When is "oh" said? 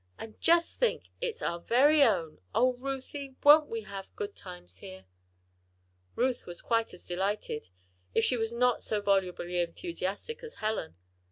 2.55-2.73